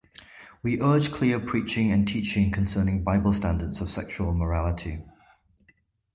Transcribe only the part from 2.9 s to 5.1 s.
Bible standards of sexual morality.